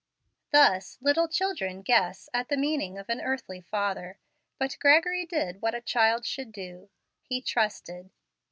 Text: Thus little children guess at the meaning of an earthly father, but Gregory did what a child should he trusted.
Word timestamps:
Thus 0.51 0.97
little 0.99 1.27
children 1.27 1.83
guess 1.83 2.27
at 2.33 2.49
the 2.49 2.57
meaning 2.57 2.97
of 2.97 3.07
an 3.07 3.21
earthly 3.21 3.61
father, 3.61 4.17
but 4.57 4.75
Gregory 4.79 5.27
did 5.27 5.61
what 5.61 5.75
a 5.75 5.79
child 5.81 6.25
should 6.25 6.55
he 6.55 7.39
trusted. 7.39 8.09